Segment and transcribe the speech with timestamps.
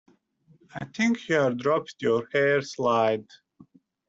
[0.73, 3.27] I think you’ve dropped your hair slide